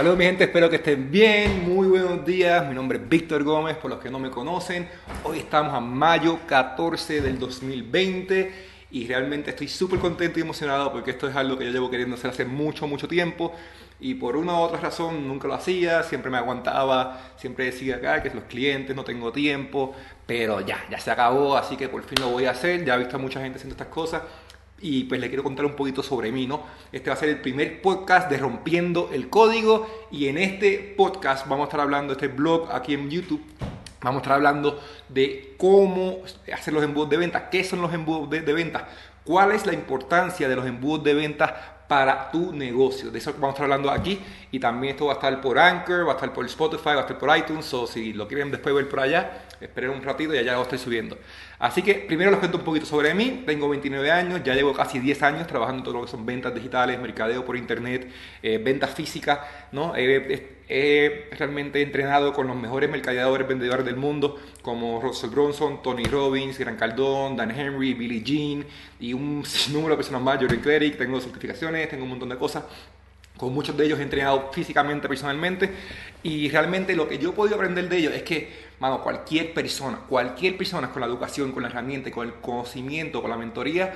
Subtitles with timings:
[0.00, 3.76] Saludos mi gente, espero que estén bien, muy buenos días, mi nombre es Víctor Gómez,
[3.76, 4.88] por los que no me conocen,
[5.24, 8.50] hoy estamos a mayo 14 del 2020
[8.92, 12.16] y realmente estoy súper contento y emocionado porque esto es algo que yo llevo queriendo
[12.16, 13.52] hacer hace mucho, mucho tiempo
[14.00, 18.22] y por una u otra razón nunca lo hacía, siempre me aguantaba, siempre decía acá
[18.22, 19.94] que los clientes no tengo tiempo,
[20.26, 22.98] pero ya, ya se acabó, así que por fin lo voy a hacer, ya he
[22.98, 24.22] visto a mucha gente haciendo estas cosas
[24.80, 26.62] y pues le quiero contar un poquito sobre mí, ¿no?
[26.92, 31.46] Este va a ser el primer podcast de Rompiendo el Código y en este podcast
[31.46, 33.42] vamos a estar hablando, este blog aquí en YouTube,
[34.00, 36.18] vamos a estar hablando de cómo
[36.52, 38.88] hacer los embudos de venta, qué son los embudos de, de venta,
[39.24, 43.10] cuál es la importancia de los embudos de venta para tu negocio.
[43.10, 44.20] De eso vamos a estar hablando aquí.
[44.52, 47.00] Y también esto va a estar por Anchor, va a estar por Spotify, va a
[47.00, 47.74] estar por iTunes.
[47.74, 50.78] O si lo quieren después ver por allá, esperen un ratito y allá lo estoy
[50.78, 51.18] subiendo.
[51.58, 53.42] Así que primero les cuento un poquito sobre mí.
[53.46, 56.54] Tengo 29 años, ya llevo casi 10 años trabajando en todo lo que son ventas
[56.54, 58.10] digitales, mercadeo por internet,
[58.42, 59.40] eh, ventas físicas.
[59.72, 59.94] ¿no?
[60.72, 66.58] he realmente entrenado con los mejores mercadeadores, vendedores del mundo, como Russell Bronson, Tony Robbins,
[66.58, 68.64] Gran Caldón, Dan Henry, Billy Jean
[69.00, 72.64] y un número de personas más, Jordan Cleric, tengo certificaciones, tengo un montón de cosas.
[73.40, 75.70] Con muchos de ellos he entrenado físicamente, personalmente,
[76.22, 80.00] y realmente lo que yo he podido aprender de ellos es que, mano, cualquier persona,
[80.06, 83.94] cualquier persona con la educación, con la herramienta, con el conocimiento, con la mentoría,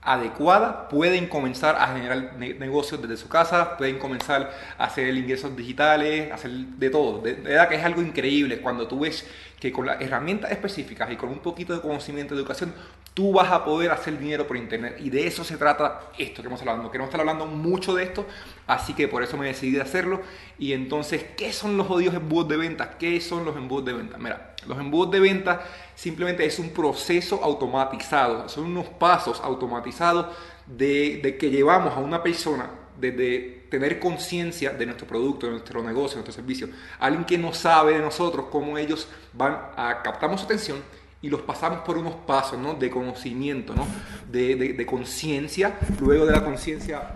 [0.00, 6.32] adecuada, pueden comenzar a generar negocios desde su casa, pueden comenzar a hacer ingresos digitales,
[6.32, 7.20] hacer de todo.
[7.20, 9.26] De, verdad que es algo increíble cuando tú ves
[9.60, 12.72] que con las herramientas específicas y con un poquito de conocimiento de educación,
[13.18, 14.98] tú vas a poder hacer dinero por internet.
[15.00, 16.88] Y de eso se trata esto que hemos hablando.
[16.88, 18.24] Queremos estar hablando mucho de esto,
[18.68, 20.20] así que por eso me decidí a hacerlo.
[20.56, 22.96] Y entonces, ¿qué son los jodidos embudos de venta?
[22.96, 24.18] ¿Qué son los embudos de venta?
[24.18, 25.64] Mira, los embudos de venta
[25.96, 30.26] simplemente es un proceso automatizado, son unos pasos automatizados
[30.68, 36.18] de, que llevamos a una persona desde tener conciencia de nuestro producto, de nuestro negocio,
[36.18, 36.68] de nuestro servicio,
[37.00, 40.78] alguien que no sabe de nosotros cómo ellos van a captamos su atención
[41.20, 42.74] y los pasamos por unos pasos ¿no?
[42.74, 43.86] de conocimiento, ¿no?
[44.30, 47.14] de, de conciencia, luego de la conciencia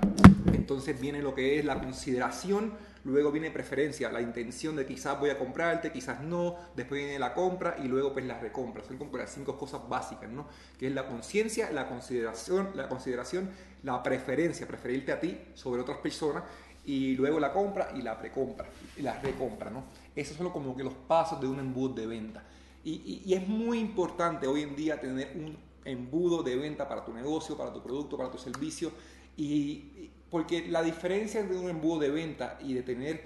[0.53, 2.73] entonces viene lo que es la consideración
[3.05, 7.35] luego viene preferencia, la intención de quizás voy a comprarte, quizás no, después viene la
[7.35, 8.85] compra y luego pues la recompra.
[8.85, 10.47] Son como las cinco cosas básicas, ¿no?
[10.79, 13.51] Que es la conciencia, la consideración, la consideración,
[13.83, 16.45] la preferencia, preferirte a ti sobre otras personas
[16.85, 19.85] y luego la compra y la precompra y la recompra, ¿no?
[20.15, 22.43] Esos son como que los pasos de un embudo de venta.
[22.85, 27.13] Y, y es muy importante hoy en día tener un embudo de venta para tu
[27.13, 28.93] negocio, para tu producto, para tu servicio
[29.37, 33.23] y porque la diferencia entre un embudo de venta y de tener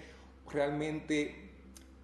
[0.50, 1.46] realmente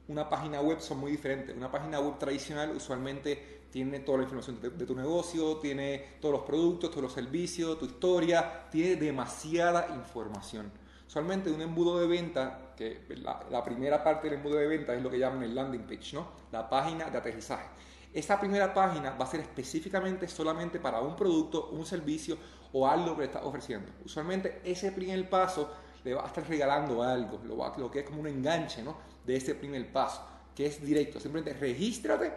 [0.09, 1.57] una página web son muy diferentes.
[1.57, 6.45] Una página web tradicional usualmente tiene toda la información de, tu negocio, tiene todos los
[6.45, 10.71] productos, todos los servicios, tu historia, tiene demasiada información.
[11.13, 13.05] Usualmente un embudo de venta, que
[13.51, 16.29] la, primera parte del embudo de venta es lo que llaman el landing page, ¿no?
[16.51, 17.67] La página de aterrizaje.
[18.15, 22.39] Esa primera página va a ser específicamente solamente para un producto, un servicio
[22.73, 23.93] o algo que estás ofreciendo.
[24.03, 25.71] Usualmente ese primer paso
[26.03, 28.97] le va a estar regalando algo, lo, lo que es como un enganche ¿no?
[29.27, 31.21] de ese primer paso, que es directo.
[31.21, 32.33] Simplemente regístrate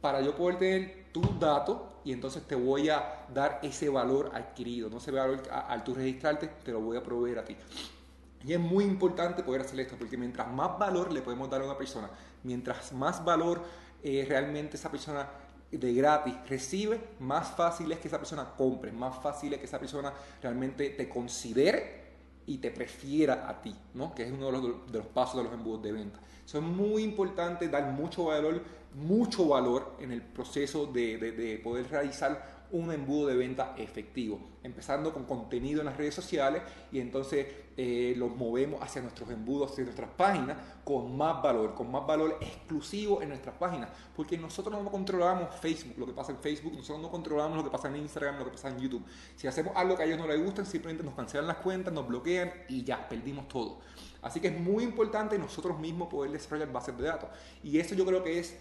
[0.00, 4.88] para yo poder tener tu dato y entonces te voy a dar ese valor adquirido.
[4.88, 7.56] No se ve al, al tú registrarte, te lo voy a proveer a ti.
[8.44, 11.64] Y es muy importante poder hacer esto, porque mientras más valor le podemos dar a
[11.64, 12.10] una persona,
[12.42, 13.62] mientras más valor
[14.02, 15.28] eh, realmente esa persona
[15.70, 19.78] de gratis recibe, más fácil es que esa persona compre, más fácil es que esa
[19.78, 20.12] persona
[20.42, 22.00] realmente te considere
[22.46, 24.14] y te prefiera a ti, ¿no?
[24.14, 26.18] que es uno de los, de los pasos de los embudos de venta.
[26.44, 28.62] Eso es muy importante, dar mucho valor,
[28.94, 34.40] mucho valor en el proceso de, de, de poder realizar un embudo de venta efectivo,
[34.62, 39.72] empezando con contenido en las redes sociales y entonces eh, los movemos hacia nuestros embudos,
[39.72, 44.82] hacia nuestras páginas con más valor, con más valor exclusivo en nuestras páginas, porque nosotros
[44.82, 47.96] no controlamos Facebook, lo que pasa en Facebook, nosotros no controlamos lo que pasa en
[47.96, 49.04] Instagram, lo que pasa en YouTube.
[49.36, 52.06] Si hacemos algo que a ellos no les gusta, simplemente nos cancelan las cuentas, nos
[52.06, 53.78] bloquean y ya, perdimos todo.
[54.22, 57.30] Así que es muy importante nosotros mismos poder desarrollar bases de datos.
[57.62, 58.58] Y eso yo creo que es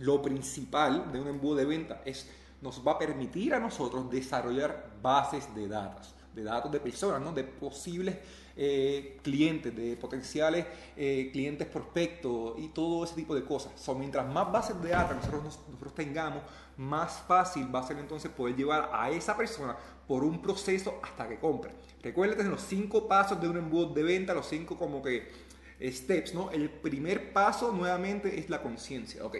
[0.00, 2.28] lo principal de un embudo de venta, es
[2.62, 7.32] nos va a permitir a nosotros desarrollar bases de datos, de datos de personas, ¿no?
[7.32, 8.16] de posibles
[8.56, 10.66] eh, clientes, de potenciales
[10.96, 13.72] eh, clientes prospectos y todo ese tipo de cosas.
[13.76, 16.42] So, mientras más bases de datos nosotros, nosotros tengamos,
[16.76, 19.76] más fácil va a ser entonces poder llevar a esa persona
[20.06, 21.72] por un proceso hasta que compre.
[22.02, 25.30] Recuerden los cinco pasos de un embudo de venta, los cinco como que
[25.82, 26.50] steps, ¿no?
[26.50, 29.36] El primer paso nuevamente es la conciencia, ok.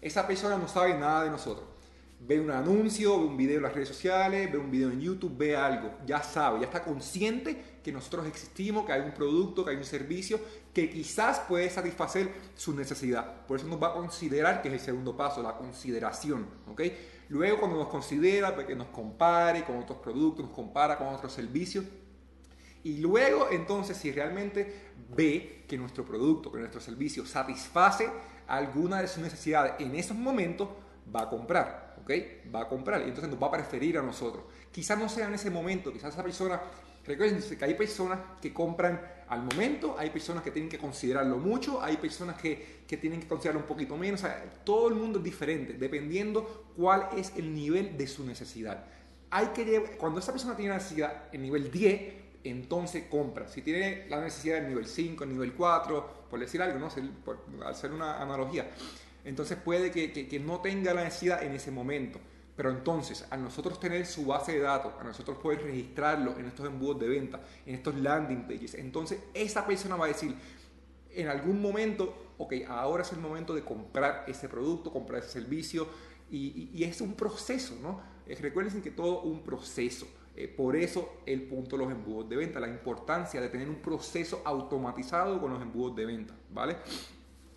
[0.00, 1.77] Esa persona no sabe nada de nosotros
[2.20, 5.36] ve un anuncio, ve un video en las redes sociales, ve un video en YouTube,
[5.36, 9.70] ve algo, ya sabe, ya está consciente que nosotros existimos, que hay un producto, que
[9.70, 10.40] hay un servicio
[10.74, 13.46] que quizás puede satisfacer su necesidad.
[13.46, 16.82] Por eso nos va a considerar que es el segundo paso, la consideración, ¿ok?
[17.28, 21.32] Luego cuando nos considera, pues, que nos compare con otros productos, nos compara con otros
[21.32, 21.84] servicios,
[22.84, 28.08] y luego, entonces, si realmente ve que nuestro producto, que nuestro servicio satisface
[28.46, 30.68] alguna de sus necesidades en esos momentos,
[31.14, 32.54] va a comprar, ¿ok?
[32.54, 34.44] Va a comprar y entonces nos va a preferir a nosotros.
[34.72, 36.60] Quizás no sea en ese momento, quizás esa persona,
[37.04, 41.82] recuerden que hay personas que compran al momento, hay personas que tienen que considerarlo mucho,
[41.82, 45.18] hay personas que, que tienen que considerarlo un poquito menos, o sea, todo el mundo
[45.18, 48.86] es diferente, dependiendo cuál es el nivel de su necesidad.
[49.30, 52.14] Hay que cuando esa persona tiene necesidad en nivel 10,
[52.44, 53.48] entonces compra.
[53.48, 56.88] Si tiene la necesidad del nivel 5, nivel 4, por decir algo, ¿no?
[57.24, 58.70] Por, hacer una analogía,
[59.24, 62.18] entonces puede que, que, no tenga la necesidad en ese momento.
[62.56, 66.66] Pero entonces, a nosotros tener su base de datos, a nosotros poder registrarlo en estos
[66.66, 70.34] embudos de venta, en estos landing pages, entonces esa persona va a decir,
[71.14, 75.88] en algún momento, ok, ahora es el momento de comprar ese producto, comprar ese servicio,
[76.30, 78.00] y, es un proceso, ¿no?
[78.26, 80.06] Eh, recuerden que todo un proceso.
[80.36, 83.76] Eh, por eso el punto de los embudos de venta, la importancia de tener un
[83.76, 86.76] proceso automatizado con los embudos de venta, ¿vale?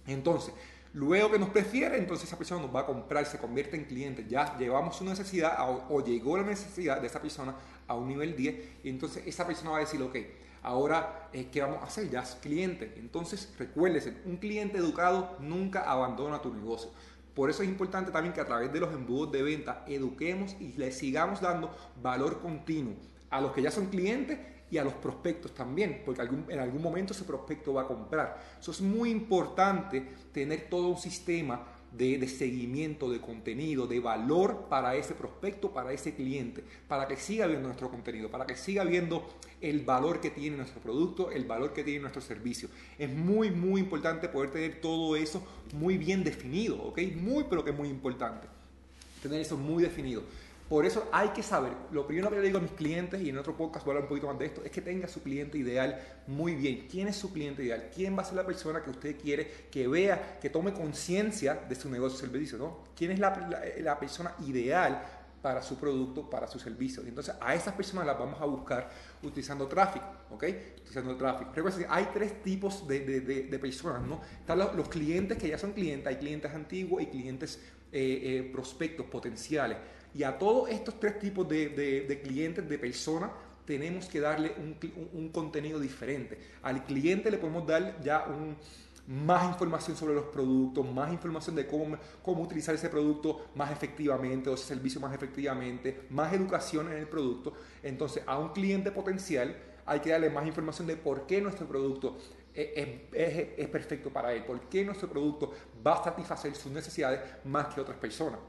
[0.07, 0.53] Entonces,
[0.93, 4.25] luego que nos prefiere, entonces esa persona nos va a comprar, se convierte en cliente,
[4.27, 5.55] ya llevamos su necesidad
[5.89, 7.55] o, llegó la necesidad de esa persona
[7.87, 10.17] a un nivel 10 y entonces esa persona va a decir, ok,
[10.63, 12.09] ahora eh, ¿qué vamos a hacer?
[12.09, 12.93] Ya es cliente.
[12.97, 16.91] Entonces, recuérdese, un cliente educado nunca abandona tu negocio.
[17.33, 20.73] Por eso es importante también que a través de los embudos de venta eduquemos y
[20.73, 22.95] le sigamos dando valor continuo
[23.29, 24.37] a los que ya son clientes
[24.71, 28.41] y a los prospectos también, porque en algún momento ese prospecto va a comprar.
[28.59, 30.01] Eso es muy importante
[30.31, 36.15] tener todo un sistema de, seguimiento, de contenido, de valor para ese prospecto, para ese
[36.15, 39.27] cliente, para que siga viendo nuestro contenido, para que siga viendo
[39.59, 42.69] el valor que tiene nuestro producto, el valor que tiene nuestro servicio.
[42.97, 46.99] Es muy, muy importante poder tener todo eso muy bien definido, ¿ok?
[47.15, 48.47] Muy, pero que muy importante.
[49.21, 50.23] Tener eso muy definido.
[50.71, 53.37] Por eso hay que saber, lo primero que le digo a mis clientes, y en
[53.37, 55.57] otro podcast voy a hablar un poquito más de esto, es que tenga su cliente
[55.57, 56.87] ideal muy bien.
[56.89, 57.89] ¿Quién es su cliente ideal?
[57.93, 61.75] ¿Quién va a ser la persona que usted quiere que vea, que tome conciencia de
[61.75, 62.57] su negocio o servicio?
[62.57, 62.77] ¿no?
[62.95, 65.03] ¿Quién es la, persona ideal
[65.41, 67.03] para su producto, para su servicio.
[67.05, 68.89] entonces a esas personas las vamos a buscar
[69.23, 70.43] utilizando tráfico, ¿ok?
[70.77, 71.51] Utilizando tráfico.
[71.53, 74.21] Recuerden, hay tres tipos de, personas, ¿no?
[74.39, 77.59] Están los, clientes que ya son clientes, hay clientes antiguos y clientes
[77.91, 79.77] eh, eh, prospectos potenciales.
[80.13, 83.31] Y a todos estos tres tipos de, clientes, de personas,
[83.65, 84.53] tenemos que darle
[85.13, 86.37] un, contenido diferente.
[86.61, 88.25] Al cliente le podemos dar ya
[89.11, 94.49] más información sobre los productos, más información de cómo, cómo utilizar ese producto más efectivamente
[94.49, 97.51] o ese servicio más efectivamente, más educación en el producto.
[97.83, 99.53] Entonces, a un cliente potencial
[99.85, 102.17] hay que darle más información de por qué nuestro producto
[102.53, 105.51] es perfecto para él, por qué nuestro producto
[105.85, 108.39] va a satisfacer sus necesidades más que otras personas.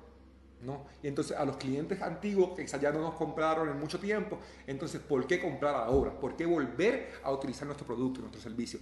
[0.60, 0.86] ¿no?
[1.02, 5.00] Y entonces a los clientes antiguos que ya no nos compraron en mucho tiempo, entonces
[5.00, 6.12] ¿por qué comprar ahora?
[6.12, 8.78] ¿Por qué volver a utilizar nuestro producto, nuestro servicio?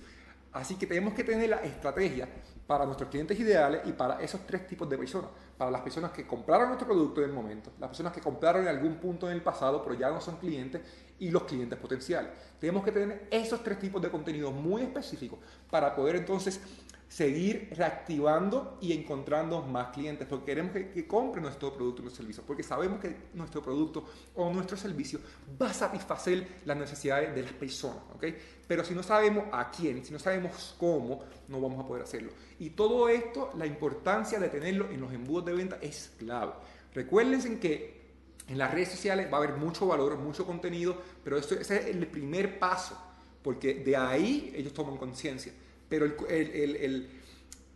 [0.53, 2.29] Así que tenemos que tener la estrategia
[2.67, 5.31] para nuestros clientes ideales y para esos tres tipos de personas.
[5.57, 8.69] Para las personas que compraron nuestro producto en el momento, las personas que compraron en
[8.69, 10.81] algún punto en el pasado pero ya no son clientes
[11.19, 12.31] y los clientes potenciales.
[12.59, 15.39] Tenemos que tener esos tres tipos de contenido muy específicos
[15.71, 16.61] para poder entonces
[17.11, 22.45] seguir reactivando y encontrando más clientes, porque queremos que, compren nuestro producto o nuestro servicio,
[22.47, 24.05] porque sabemos que nuestro producto
[24.37, 25.19] o nuestro servicio
[25.61, 28.27] va a satisfacer las necesidades de las personas, ¿ok?
[28.65, 32.31] Pero si no sabemos a quién, si no sabemos cómo, no vamos a poder hacerlo.
[32.61, 36.53] Y todo esto, la importancia de tenerlo en los embudos de venta es clave.
[36.95, 38.01] Recuérdense que
[38.47, 41.87] en las redes sociales va a haber mucho valor, mucho contenido, pero esto, ese es
[41.87, 42.97] el primer paso,
[43.43, 45.53] porque de ahí ellos toman conciencia
[45.91, 47.11] pero el,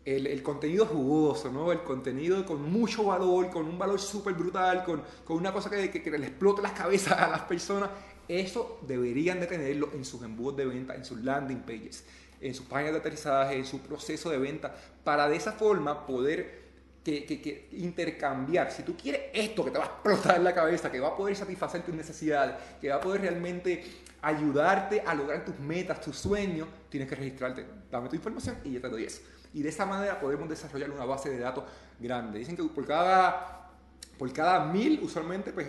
[0.04, 1.73] el, contenido jugoso, ¿no?
[1.73, 5.02] El contenido con mucho valor, con un valor súper brutal, con,
[5.37, 7.90] una cosa que, que, le explote las cabezas a las personas,
[8.28, 12.04] eso deberían de tenerlo en sus embudos de venta, en sus landing pages,
[12.40, 16.62] en sus páginas de aterrizaje, en su proceso de venta, para de esa forma poder
[17.02, 18.71] que, intercambiar.
[18.71, 21.37] Si tú quieres esto que te va a explotar la cabeza, que va a poder
[21.37, 23.85] satisfacer tus necesidades, que va a poder realmente
[24.25, 27.66] ayudarte a lograr tus metas, tus sueños, tienes que registrarte.
[27.90, 29.21] Dame tu información y yo te doy eso.
[29.52, 31.64] Y de esa manera podemos desarrollar una base de datos
[32.00, 32.38] grande.
[32.38, 33.71] Dicen que por cada,
[34.19, 35.69] por cada mil, usualmente, pues,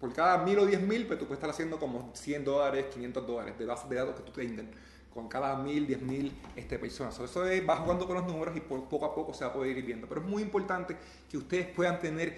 [0.00, 3.26] por cada mil o diez mil, pues tú puedes estar haciendo como 100 dólares, 500
[3.26, 4.66] dólares de base de datos que tú tengas
[5.12, 7.18] con cada mil, diez mil este, personas.
[7.18, 9.84] Eso va jugando con los números y poco a poco se va a poder ir
[9.84, 10.06] viendo.
[10.06, 10.94] Pero es muy importante
[11.30, 12.36] que ustedes puedan tener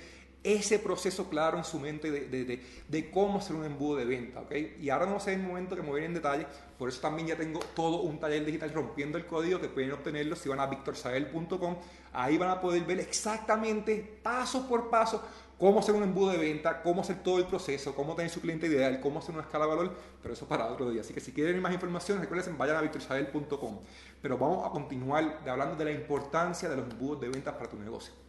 [0.54, 4.40] ese proceso claro en su mente de, de, de, cómo hacer un embudo de venta,
[4.40, 4.52] ¿ok?
[4.80, 6.46] Y ahora no sé el momento que me voy en detalle,
[6.78, 10.36] por eso también ya tengo todo un taller digital rompiendo el código que pueden obtenerlo
[10.36, 11.76] si van a victorsael.com,
[12.12, 15.22] ahí van a poder ver exactamente paso por paso
[15.58, 18.68] cómo hacer un embudo de venta, cómo hacer todo el proceso, cómo tener su cliente
[18.68, 21.00] ideal, cómo hacer una escala de valor, pero eso para otro día.
[21.00, 23.80] Así que si quieren más información, recuerden, vayan a victorsabel.com.
[24.22, 27.76] Pero vamos a continuar hablando de la importancia de los embudos de venta para tu
[27.76, 28.27] negocio.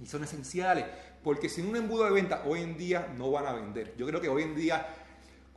[0.00, 0.84] Y son esenciales,
[1.24, 3.94] porque sin un embudo de venta hoy en día no van a vender.
[3.96, 4.86] Yo creo que hoy en día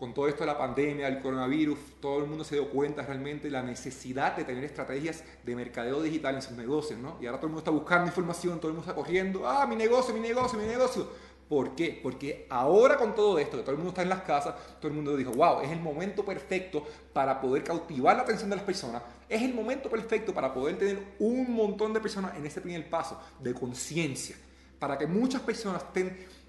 [0.02, 3.44] con todo esto de la pandemia, el coronavirus, todo el mundo se dio cuenta realmente
[3.44, 7.20] de la necesidad de tener estrategias de mercadeo digital en sus negocios, ¿no?
[7.22, 9.76] Y ahora todo el mundo está buscando información, todo el mundo está corriendo, ah, mi
[9.76, 11.08] negocio, mi negocio, mi negocio.
[11.52, 12.00] ¿Por qué?
[12.02, 14.94] Porque ahora con todo esto, que todo el mundo está en las casas, todo el
[14.94, 19.04] mundo dijo, wow, es el momento perfecto para poder cautivar la atención de las personas,
[19.28, 23.22] es el momento perfecto para poder tener un montón de personas en ese primer paso
[23.42, 24.38] de conciencia,
[24.80, 25.84] para que muchas personas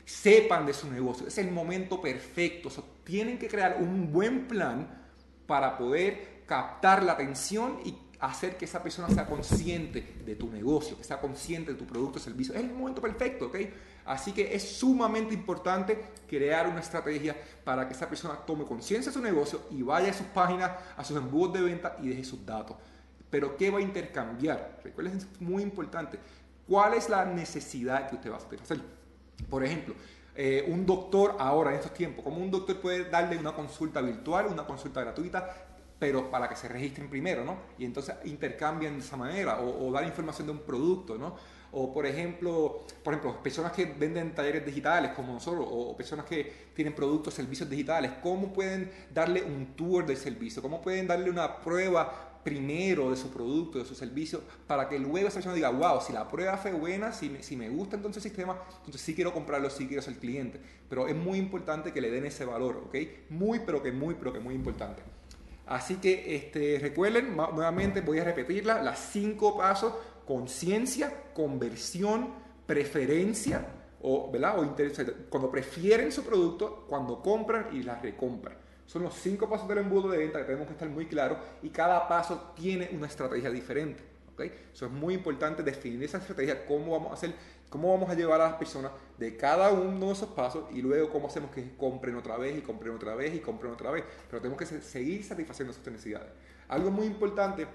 [0.04, 1.26] sepan de su negocio.
[1.26, 2.68] Es el momento perfecto.
[3.02, 4.86] tienen que crear un buen plan
[5.48, 10.96] para poder captar la atención y hacer que esa persona sea consciente de tu negocio,
[10.96, 12.54] que sea consciente de tu producto o servicio.
[12.54, 13.56] Es el momento perfecto, ¿ok?
[14.04, 19.18] Así que es sumamente importante crear una estrategia para que esa persona tome conciencia de
[19.18, 22.46] su negocio y vaya a sus páginas, a sus embudos de venta y deje sus
[22.46, 22.76] datos.
[23.28, 24.78] Pero ¿qué va a intercambiar?
[24.84, 26.20] Recuerden, es muy importante.
[26.68, 28.80] ¿Cuál es la necesidad que usted va a hacer?
[29.50, 29.96] Por ejemplo,
[30.36, 34.46] eh, un doctor ahora en estos tiempos, como un doctor puede darle una consulta virtual,
[34.46, 35.71] una consulta gratuita,
[36.02, 37.58] pero para que se registren primero, ¿no?
[37.78, 41.36] Y entonces intercambian de esa manera, o, dar información de un producto, ¿no?
[41.70, 46.70] O por ejemplo, por ejemplo, personas que venden talleres digitales como nosotros, o personas que
[46.74, 50.60] tienen productos, servicios digitales, ¿cómo pueden darle un tour del servicio?
[50.60, 55.28] ¿Cómo pueden darle una prueba primero de su producto, de su servicio, para que luego
[55.28, 58.24] esa persona diga, wow, si la prueba fue buena, si me, si me gusta entonces
[58.24, 60.60] el sistema, entonces sí quiero comprarlo, sí quiero ser cliente.
[60.88, 62.96] Pero es muy importante que le den ese valor, ¿ok?
[63.30, 65.11] Muy, pero que muy, pero que muy importante.
[65.72, 69.94] Así que este, recuerden, nuevamente voy a repetirla, las cinco pasos,
[70.26, 72.28] conciencia, conversión,
[72.66, 73.66] preferencia,
[74.02, 75.00] o, o interés,
[75.30, 78.54] cuando prefieren su producto, cuando compran y la recompran.
[78.84, 81.70] Son los cinco pasos del embudo de venta que tenemos que estar muy claros y
[81.70, 84.02] cada paso tiene una estrategia diferente.
[84.34, 84.52] ¿okay?
[84.74, 87.32] Eso es muy importante definir esa estrategia, cómo vamos a hacer,
[87.72, 91.10] cómo vamos a llevar a las personas de cada uno de esos pasos y luego
[91.10, 94.04] cómo hacemos que compren otra vez y compren otra vez y compren otra vez.
[94.30, 96.28] Pero tenemos que seguir satisfaciendo sus necesidades.
[96.68, 97.66] Algo muy importante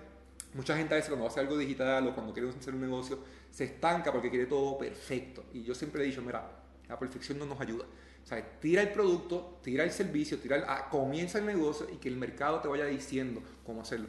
[0.54, 3.20] Mucha gente a veces cuando hace algo digital o cuando quiere hacer un negocio
[3.52, 5.46] se estanca porque quiere todo perfecto.
[5.54, 6.50] Y yo siempre he dicho, mira,
[6.88, 7.86] la perfección no nos ayuda.
[8.24, 12.10] O sea, tira el producto, tira el servicio, tira ah, comienza el negocio y que
[12.10, 14.08] el mercado te vaya diciendo cómo hacerlo.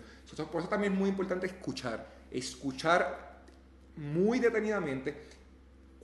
[0.51, 3.43] por eso también es muy importante escuchar, escuchar
[3.97, 5.29] muy detenidamente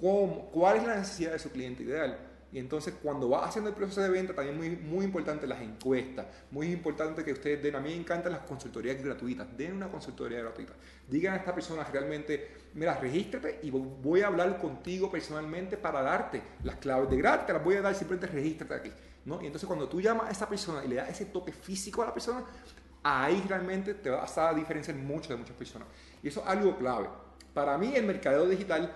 [0.05, 2.19] cómo, cuál es la necesidad de su cliente ideal
[2.53, 6.27] y entonces cuando va haciendo el proceso de venta, también muy, muy importante las encuestas,
[6.53, 10.39] muy importante que ustedes den, a mí me encantan las consultorías gratuitas, den una consultoría
[10.39, 10.73] gratuita.
[11.09, 16.43] Digan a esta persona realmente, mira, regístrate y voy a hablar contigo personalmente para darte
[16.63, 18.93] las claves de gratis, te las voy a dar, simplemente regístrate aquí.
[19.25, 19.43] ¿no?
[19.43, 22.07] Y entonces cuando tú llamas a esa persona y le das ese toque físico a
[22.07, 22.45] la persona,
[23.03, 25.89] ahí realmente te vas a diferenciar mucho de muchas personas.
[26.23, 27.09] Y eso es algo clave.
[27.53, 28.93] Para mí el mercadeo digital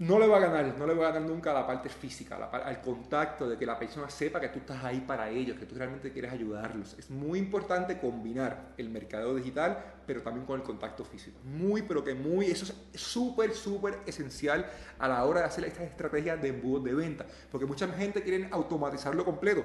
[0.00, 2.80] no le va a ganar, no le va a ganar nunca la parte física, al
[2.80, 6.12] contacto, de que la persona sepa que tú estás ahí para ellos, que tú realmente
[6.12, 6.94] quieres ayudarlos.
[6.96, 11.40] Es muy importante combinar el mercado digital, pero también con el contacto físico.
[11.44, 15.84] Muy, pero que muy, eso es súper, súper esencial a la hora de hacer estas
[15.84, 19.64] estrategias de embudo de venta, porque mucha gente quiere automatizarlo completo.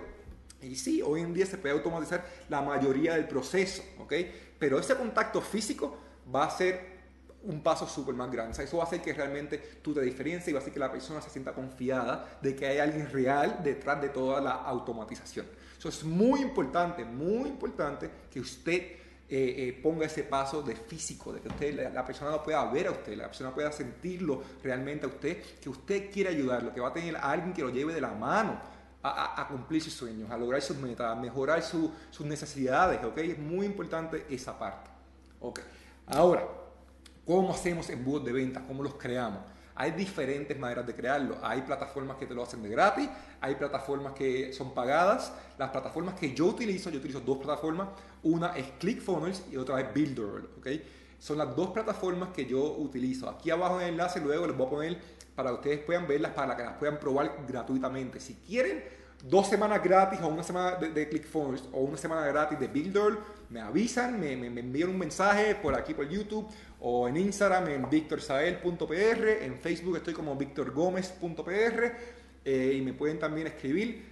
[0.64, 4.14] Y sí, hoy en día se puede automatizar la mayoría del proceso, ¿ok?
[4.58, 5.98] Pero ese contacto físico
[6.34, 6.93] va a ser
[7.44, 8.64] un paso súper más grande.
[8.64, 10.92] Eso va a hacer que realmente tú te diferencies y va a hacer que la
[10.92, 15.46] persona se sienta confiada de que hay alguien real detrás de toda la automatización.
[15.78, 18.82] Eso es muy importante, muy importante que usted
[19.30, 22.88] eh, eh, ponga ese paso de físico, de que usted, la, persona lo pueda ver
[22.88, 26.90] a usted, la persona pueda sentirlo realmente a usted, que usted quiere ayudarlo, que va
[26.90, 28.74] a tener a alguien que lo lleve de la mano.
[29.06, 33.18] A, cumplir sus sueños, a lograr sus metas, a mejorar sus necesidades, ¿ok?
[33.18, 34.90] Es muy importante esa parte,
[35.42, 35.60] ¿ok?
[36.08, 36.48] Ahora,
[37.26, 38.64] ¿Cómo hacemos embudos de ventas?
[38.68, 39.40] ¿Cómo los creamos?
[39.76, 41.38] Hay diferentes maneras de crearlo.
[41.42, 43.10] Hay plataformas que te lo hacen de gratis,
[43.42, 45.34] hay plataformas que son pagadas.
[45.58, 47.88] Las plataformas que yo utilizo, yo utilizo dos plataformas.
[48.24, 50.50] Una es ClickFunnels y otra es Builder.
[50.58, 50.84] ¿okay?
[51.18, 53.30] Son las dos plataformas que yo utilizo.
[53.30, 55.02] Aquí abajo en el enlace luego les voy a poner
[55.34, 58.20] para que ustedes puedan verlas, para que las puedan probar gratuitamente.
[58.20, 58.84] Si quieren
[59.24, 63.18] dos semanas gratis o una semana de, de ClickFunnels o una semana gratis de Builder,
[63.54, 66.48] me avisan, me, me, envían un mensaje por aquí por YouTube
[66.82, 71.92] o en Instagram en victorsael.pr, en Facebook estoy como victorgomez.pr
[72.44, 74.12] eh, y me pueden también escribir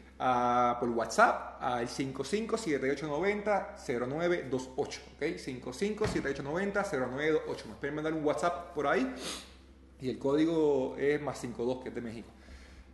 [0.79, 4.69] por WhatsApp al 557890-0928.
[4.77, 5.21] ¿Ok?
[5.21, 7.65] 557890-0928.
[7.65, 9.11] Me pueden mandar un WhatsApp por ahí
[9.99, 12.29] y el código es más 52 que es de México.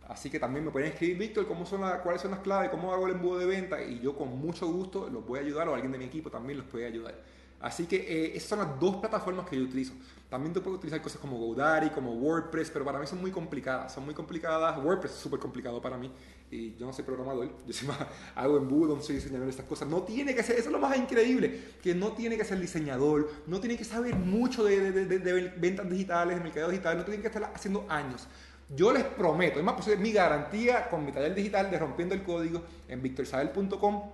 [0.08, 3.06] Así que también me pueden escribir, Víctor, ¿cómo son cuáles son las claves, cómo hago
[3.06, 5.92] el embudo de venta y yo con mucho gusto los voy a ayudar o alguien
[5.92, 7.14] de mi equipo también los puede ayudar.
[7.60, 9.92] Así que eh, esas son las dos plataformas que yo utilizo.
[10.30, 13.92] También te puedo utilizar cosas como GoDaddy, como WordPress, pero para mí son muy complicadas.
[13.92, 14.78] Son muy complicadas.
[14.82, 16.10] WordPress es súper complicado para mí.
[16.50, 17.98] Y yo no soy programador, yo soy más,
[18.34, 19.88] hago embudo, no soy diseñador de estas cosas.
[19.88, 23.30] No tiene que ser, eso es lo más increíble, que no tiene que ser diseñador,
[23.46, 27.20] no tiene que saber mucho de, de, de, ventas digitales, de mercado digital, no tiene
[27.20, 28.28] que estar haciendo años.
[28.70, 32.22] Yo les prometo, es más, pues, mi garantía con mi taller digital de Rompiendo el
[32.22, 34.10] Código en victorsabel.com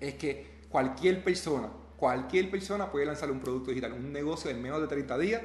[0.00, 4.80] es que cualquier persona Cualquier persona puede lanzar un producto digital, un negocio en menos
[4.82, 5.42] de 30 días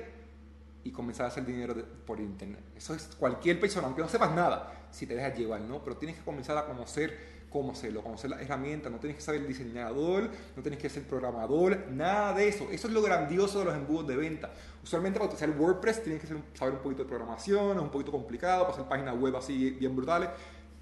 [0.83, 2.61] y comenzar a hacer dinero por internet.
[2.75, 5.81] Eso es cualquier persona, aunque no sepas nada, si te dejas llevar, ¿no?
[5.83, 9.45] Pero tienes que comenzar a conocer cómo hacerlo, conocer las herramientas, no tienes que ser
[9.45, 12.67] diseñador, no tienes que ser programador, nada de eso.
[12.71, 14.51] Eso es lo grandioso de los embudos de venta.
[14.81, 18.63] Usualmente para utilizar WordPress tienes que saber un poquito de programación, es un poquito complicado,
[18.63, 20.29] para hacer páginas web así bien brutales.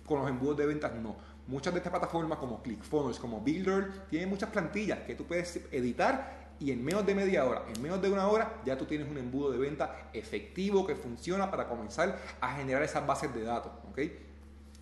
[0.05, 1.15] Con los embudos de ventas no.
[1.47, 6.49] Muchas de estas plataformas como ClickFunnels, como Builder, tienen muchas plantillas que tú puedes editar
[6.59, 9.17] y en menos de media hora, en menos de una hora, ya tú tienes un
[9.17, 13.71] embudo de venta efectivo que funciona para comenzar a generar esas bases de datos.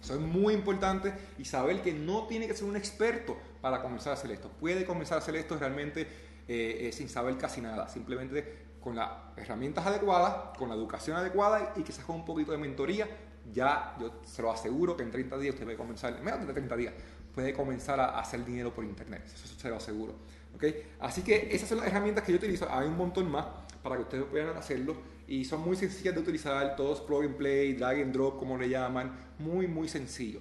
[0.08, 4.12] Eso es muy importante y saber que no tiene que ser un experto para comenzar
[4.12, 4.48] a hacer esto.
[4.48, 6.04] Puede comenzar a hacer esto realmente
[6.48, 11.74] eh, eh, sin saber casi nada, simplemente con las herramientas adecuadas, con la educación adecuada
[11.76, 13.06] y quizás con un poquito de mentoría
[13.52, 16.54] ya yo se lo aseguro que en 30 días usted puede comenzar, en menos de
[16.54, 16.94] 30 días,
[17.36, 19.24] puede comenzar a hacer dinero por internet.
[19.26, 20.16] Eso se lo aseguro.
[20.56, 20.90] ¿okay?
[21.02, 22.66] Así que esas son las herramientas que yo utilizo.
[22.72, 23.46] Hay un montón más
[23.84, 24.96] para que ustedes puedan hacerlo
[25.28, 28.70] y son muy sencillas de utilizar, todos plug and play, drag and drop, como le
[28.70, 30.40] llaman, muy, muy sencillo.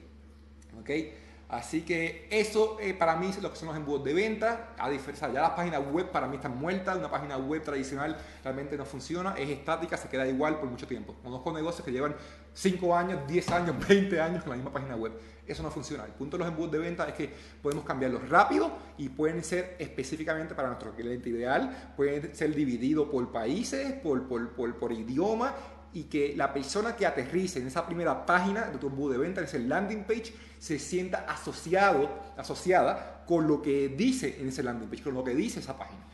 [0.81, 1.13] ¿okay?
[1.49, 4.75] Así que eso eh, para mí es lo que son los embudos de venta.
[4.79, 6.97] A diferencia, ya las páginas web para mí están muertas.
[6.97, 11.15] Una página web tradicional realmente no funciona, es estática, se queda igual por mucho tiempo.
[11.23, 12.17] Conozco negocios que llevan
[12.53, 15.13] 5 años, 10 años, 20 años con la misma página web.
[15.47, 16.05] Eso no funciona.
[16.05, 17.33] El punto de los embudos de venta es que
[17.63, 21.93] podemos cambiarlos rápido y pueden ser específicamente para nuestro cliente ideal.
[21.97, 25.55] Pueden ser divididos por países, por, por, por, por idioma
[25.93, 29.41] y que la persona que aterrice en esa primera página de tu embudo de venta,
[29.41, 34.89] en ese landing page, se sienta asociado, asociada con lo que dice en ese landing
[34.89, 36.07] page, con lo que dice esa página.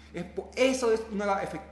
[0.57, 1.27] eso es una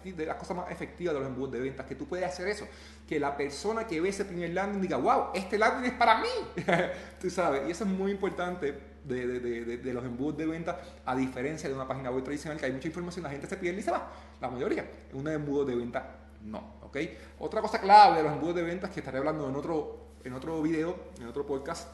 [0.05, 2.67] de las, cosas más efectivas de los embudos de ventas, que tú puedes hacer eso,
[3.09, 6.29] que la persona que ve ese primer landing diga, wow, este landing es para mí,
[7.21, 11.17] tú sabes, y eso es muy importante de, de, de, los embudos de venta, a
[11.17, 13.83] diferencia de una página web tradicional que hay mucha información, la gente se pierde y
[13.83, 14.11] se va,
[14.41, 16.99] la mayoría, un embudo de venta no, ¿ok?
[17.39, 20.61] Otra cosa clave de los embudos de ventas que estaré hablando en otro, en otro
[20.61, 21.89] video, en otro podcast,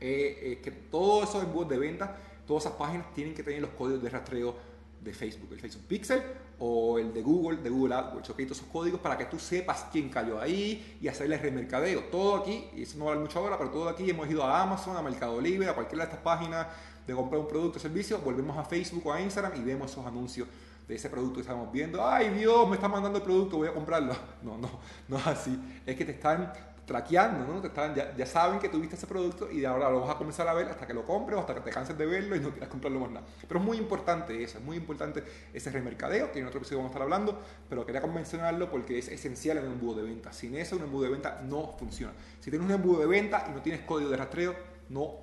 [0.00, 2.10] eh, que todos esos embudos de ventas,
[2.46, 4.54] todas esas páginas tienen que tener los códigos de rastreo
[5.00, 6.22] de Facebook, el Facebook Pixel
[6.58, 8.36] o el de Google, de Google AdWords, ¿ok?
[8.38, 12.04] Todos esos códigos para que tú sepas quién cayó ahí y hacerle remercadeo.
[12.04, 14.96] Todo aquí, y eso no vale mucho ahora, pero todo aquí hemos ido a Amazon,
[14.96, 16.66] a Mercado Libre, a cualquiera de estas páginas
[17.06, 20.04] de comprar un producto o servicio, volvemos a Facebook o a Instagram y vemos esos
[20.04, 20.46] anuncios
[20.88, 23.74] de ese producto que estamos viendo, ay Dios, me está mandando el producto, voy a
[23.74, 24.16] comprarlo.
[24.42, 24.70] No, no,
[25.08, 25.82] no es así.
[25.84, 26.52] Es que te están
[26.86, 27.60] traqueando, ¿no?
[27.60, 30.48] Te están, ya, ya, saben que tuviste ese producto y ahora lo vas a comenzar
[30.48, 32.50] a ver hasta que lo compres o hasta que te canses de verlo y no
[32.50, 33.26] quieras comprarlo más nada.
[33.46, 35.22] Pero es muy importante eso, es muy importante
[35.52, 39.08] ese remercadeo, que en otro episodio vamos a estar hablando, pero quería mencionarlo porque es
[39.08, 40.32] esencial en un embudo de venta.
[40.32, 42.14] Sin eso, un embudo de venta no funciona.
[42.40, 44.56] Si tienes un embudo de venta y no tienes código de rastreo,
[44.88, 45.14] no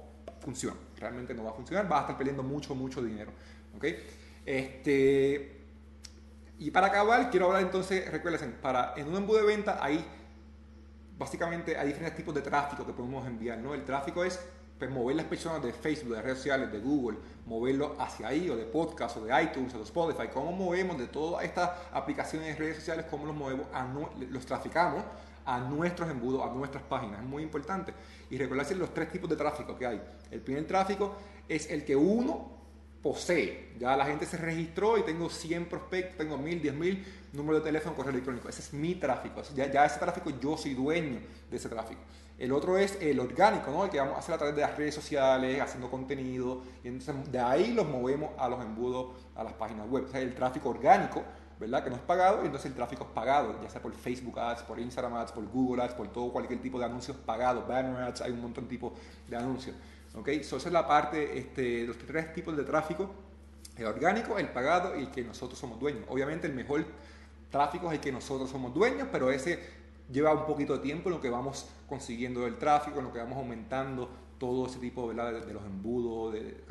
[0.42, 0.78] funciona.
[0.98, 3.32] Realmente no va a funcionar, vas a estar perdiendo mucho, mucho dinero.
[3.76, 3.86] ¿ok?
[4.46, 5.55] Este,
[6.60, 10.06] y para acabar, quiero hablar entonces, recuerden, para, en un embudo de venta hay
[11.18, 13.58] básicamente hay diferentes tipos de tráfico que podemos enviar.
[13.58, 13.74] ¿no?
[13.74, 14.40] El tráfico es
[14.78, 18.56] pues, mover las personas de Facebook, de redes sociales, de Google, moverlo hacia ahí, o
[18.56, 20.28] de podcast, o de iTunes, o de Spotify.
[20.34, 23.06] ¿Cómo movemos de todas estas aplicaciones de redes sociales?
[23.10, 23.68] ¿Cómo los movemos?
[23.74, 23.88] A
[24.30, 25.04] los traficamos
[25.46, 27.22] a nuestros embudos, a nuestras páginas.
[27.22, 27.94] Es muy importante.
[28.30, 30.02] Y recordarse los tres tipos de tráfico que hay.
[30.32, 31.16] El primer tráfico
[31.48, 32.65] es el que uno
[33.06, 33.76] posee.
[33.78, 37.96] Ya la gente se registró y tengo 100 prospectos, tengo 1000, 10.000 números de teléfono,
[37.96, 38.50] correo electrónico.
[38.50, 39.44] Ese es mi tráfico.
[39.54, 41.20] Ya, ya, ese tráfico yo soy dueño
[41.52, 42.02] de ese tráfico.
[42.40, 43.84] El otro es el orgánico, ¿no?
[43.84, 46.64] el que vamos a hacer a través de las redes sociales, haciendo contenido.
[46.84, 50.06] Y entonces de ahí los movemos a los embudos, a las páginas web.
[50.06, 51.22] O sea, el tráfico orgánico,
[51.60, 51.84] ¿verdad?
[51.84, 54.64] Que no es pagado y entonces el tráfico es pagado, ya sea por Facebook Ads,
[54.64, 58.22] por Instagram Ads, por Google Ads, por todo cualquier tipo de anuncios pagados, banner ads,
[58.22, 58.94] hay un montón de tipos
[59.30, 59.76] de anuncios.
[60.18, 60.30] ¿Ok?
[60.44, 63.14] So, esa es la parte, este, los tres tipos de tráfico
[63.78, 66.04] El orgánico, el pagado y el que nosotros somos dueños.
[66.08, 66.86] Obviamente el mejor
[67.50, 69.60] tráfico es el que nosotros somos dueños, pero ese
[70.12, 73.20] lleva un poquito de tiempo en lo que vamos consiguiendo el tráfico, en lo que
[73.20, 76.64] vamos aumentando todo ese tipo De, de, los embudos, de,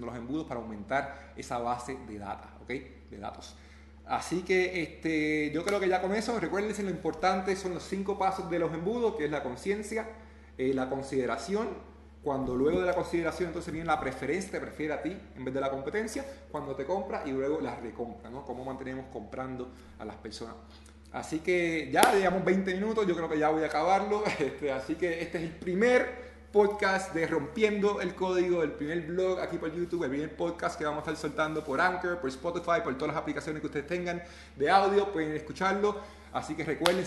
[0.00, 2.68] los embudos para aumentar esa base de data, ¿ok?
[3.10, 3.56] De datos.
[4.06, 8.18] Así que este, yo creo que ya con eso, recuerden lo importante son los cinco
[8.18, 10.08] pasos de los embudos, que es la conciencia,
[10.58, 11.68] eh, la consideración,
[12.22, 15.52] cuando luego de la consideración entonces viene la preferencia, te prefiere a ti en vez
[15.52, 18.44] de la competencia, cuando te compra y luego la recompra, ¿no?
[18.44, 20.54] Cómo mantenemos comprando a las personas.
[21.12, 24.22] Así que ya llevamos 20 minutos, yo creo que ya voy a acabarlo.
[24.38, 29.40] Este, así que este es el primer podcast de Rompiendo el Código, el primer blog
[29.40, 32.82] aquí por YouTube, el primer podcast que vamos a estar soltando por Anchor, por Spotify,
[32.84, 34.22] por todas las aplicaciones que ustedes tengan
[34.56, 35.96] de audio, pueden escucharlo.
[36.32, 37.04] Así que recuerden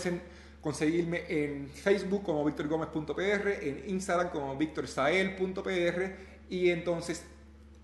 [0.66, 6.16] conseguirme en Facebook como victorgomez.pr, en Instagram como victorsael.pr
[6.50, 7.24] y entonces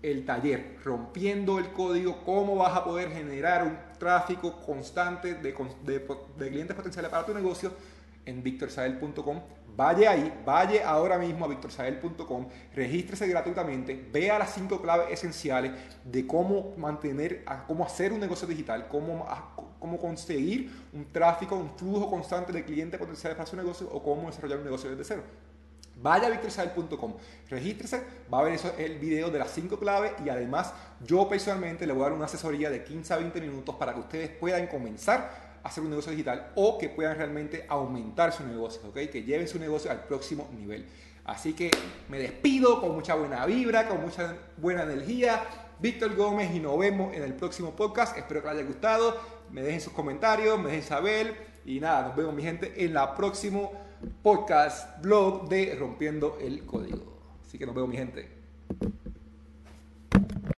[0.01, 5.53] el taller, rompiendo el código, cómo vas a poder generar un tráfico constante de,
[6.35, 7.71] clientes potenciales para tu negocio
[8.25, 9.39] en victorsael.com
[9.77, 15.71] Vaya ahí, vaya ahora mismo a victorsael.com, regístrese gratuitamente, vea las cinco claves esenciales
[16.03, 19.25] de cómo mantener, cómo hacer un negocio digital, cómo,
[19.83, 24.27] cómo conseguir un tráfico, un flujo constante de clientes potenciales para su negocio o cómo
[24.27, 25.23] desarrollar un negocio desde cero.
[26.01, 27.15] Vaya a victorsael.com,
[27.49, 28.01] regístrese,
[28.33, 30.73] va a ver eso, el video de las cinco claves y además
[31.05, 33.99] yo personalmente le voy a dar una asesoría de 15 a 20 minutos para que
[33.99, 39.09] ustedes puedan comenzar hacer un negocio digital o que puedan realmente aumentar su negocio, ¿ok?
[39.11, 40.85] Que lleven su negocio al próximo nivel.
[41.25, 41.71] Así que
[42.07, 45.43] me despido con mucha buena vibra, con mucha buena energía.
[45.79, 48.17] Víctor Gómez y nos vemos en el próximo podcast.
[48.17, 49.17] Espero que les haya gustado.
[49.53, 51.35] Me dejen sus comentarios, me dejen saber.
[51.63, 53.71] Y nada, nos vemos mi gente en la próximo
[54.23, 57.37] podcast, blog de Rompiendo el Código.
[57.45, 58.42] Así que nos vemos mi gente.